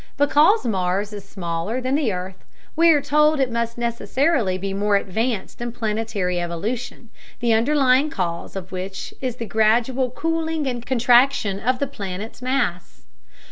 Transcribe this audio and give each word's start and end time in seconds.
Because 0.17 0.65
Mars 0.65 1.13
is 1.13 1.23
smaller 1.23 1.79
than 1.79 1.93
the 1.93 2.11
earth, 2.11 2.43
we 2.75 2.89
are 2.89 3.03
told 3.03 3.39
it 3.39 3.51
must 3.51 3.77
necessarily 3.77 4.57
be 4.57 4.73
more 4.73 4.95
advanced 4.95 5.61
in 5.61 5.71
planetary 5.71 6.41
evolution, 6.41 7.11
the 7.39 7.53
underlying 7.53 8.09
cause 8.09 8.55
of 8.55 8.71
which 8.71 9.13
is 9.21 9.35
the 9.35 9.45
gradual 9.45 10.09
cooling 10.09 10.65
and 10.65 10.87
contraction 10.87 11.59
of 11.59 11.77
the 11.77 11.85
planet's 11.85 12.41
mass. 12.41 13.03